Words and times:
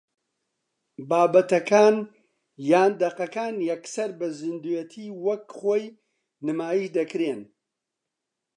بابەتەکان 1.09 1.95
یان 2.71 2.91
دەقەکان 3.01 3.55
یەکسەر 3.69 4.09
بە 4.19 4.27
زیندووێتی 4.39 5.05
و 5.11 5.15
وەک 5.25 5.43
خۆی 5.59 5.85
نمایش 6.45 6.87
دەکرێن 6.97 7.41